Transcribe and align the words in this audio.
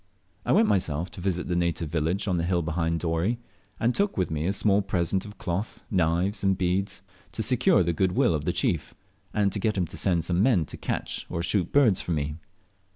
I 0.47 0.51
went 0.51 0.67
myself 0.67 1.11
to 1.11 1.21
visit 1.21 1.47
the 1.47 1.55
native 1.55 1.89
village 1.89 2.27
on 2.27 2.37
the 2.37 2.43
hill 2.43 2.63
behind 2.63 3.01
Dorey, 3.01 3.37
and 3.79 3.93
took 3.93 4.17
with 4.17 4.31
me 4.31 4.47
a 4.47 4.51
small 4.51 4.81
present 4.81 5.25
of 5.25 5.37
cloth, 5.37 5.83
knives, 5.91 6.43
and 6.43 6.57
beads, 6.57 7.03
to 7.33 7.43
secure 7.43 7.83
the 7.83 7.93
good 7.93 8.13
will 8.13 8.33
of 8.33 8.45
the 8.45 8.51
chief, 8.51 8.95
and 9.31 9.51
get 9.51 9.77
him 9.77 9.85
to 9.85 9.97
send 9.97 10.25
some 10.25 10.41
men 10.41 10.65
to 10.65 10.75
catch 10.75 11.27
or 11.29 11.43
shoot 11.43 11.71
birds 11.71 12.01
for 12.01 12.13
me. 12.13 12.37